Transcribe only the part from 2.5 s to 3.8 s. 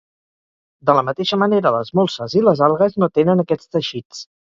algues no tenen aquests